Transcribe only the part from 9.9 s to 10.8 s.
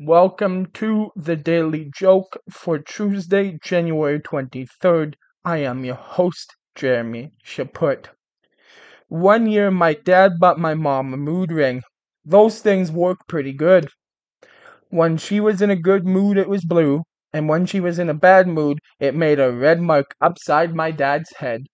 dad bought my